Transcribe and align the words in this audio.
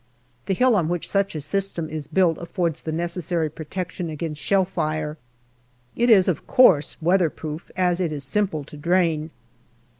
The 0.47 0.55
hill 0.55 0.73
on 0.75 0.89
which 0.89 1.07
such 1.07 1.35
a 1.35 1.41
system 1.41 1.87
is 1.87 2.07
built 2.07 2.39
affords 2.39 2.81
the 2.81 2.91
necessary 2.91 3.51
protection 3.51 4.09
against 4.09 4.41
shell 4.41 4.65
fire. 4.65 5.19
It 5.95 6.09
is, 6.09 6.27
of 6.27 6.47
course, 6.47 6.97
weather 7.03 7.29
proof, 7.29 7.69
as 7.77 7.99
it 8.01 8.11
is 8.11 8.23
simple 8.23 8.63
to 8.63 8.77
drain. 8.77 9.29